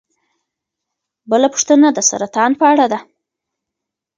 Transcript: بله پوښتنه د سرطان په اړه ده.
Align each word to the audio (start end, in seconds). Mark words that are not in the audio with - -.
بله 1.29 1.47
پوښتنه 1.53 1.87
د 1.93 1.99
سرطان 2.09 2.51
په 2.59 2.65
اړه 2.73 2.85
ده. 2.91 2.99